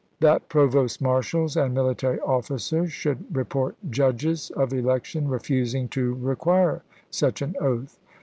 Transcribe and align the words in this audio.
That 0.19 0.49
provost 0.49 0.99
marshals 0.99 1.55
and 1.55 1.75
military 1.75 2.17
General 2.17 2.41
officcrs 2.41 2.87
sliould 2.87 3.23
rcport 3.33 3.75
judgcs 3.87 4.49
of 4.53 4.69
clcction 4.69 5.29
refusing 5.29 5.87
to 5.89 6.01
No. 6.01 6.13
53. 6.15 6.17
MS. 6.17 6.23
require 6.27 6.81
such 7.11 7.43
an 7.43 7.55
oath. 7.61 7.99